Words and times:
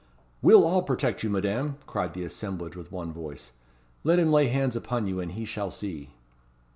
"We'll 0.41 0.65
all 0.65 0.81
protect 0.81 1.21
you, 1.21 1.29
Madame," 1.29 1.77
cried 1.85 2.15
the 2.15 2.23
assemblage 2.23 2.75
with 2.75 2.91
one 2.91 3.13
voice 3.13 3.51
"Let 4.03 4.17
him 4.17 4.31
lay 4.31 4.47
hands 4.47 4.75
upon 4.75 5.05
you, 5.05 5.19
and 5.19 5.33
he 5.33 5.45
shall 5.45 5.69
see." 5.69 6.09